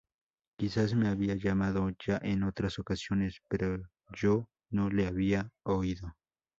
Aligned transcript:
Quizás 0.57 0.95
me 0.95 1.09
había 1.09 1.35
llamado 1.35 1.91
ya 2.03 2.19
en 2.23 2.41
otras 2.41 2.79
ocasiones, 2.79 3.37
pero 3.47 3.77
yo 4.15 4.47
no 4.71 4.89
le 4.89 5.05
había 5.05 5.51
oído. 5.63 6.15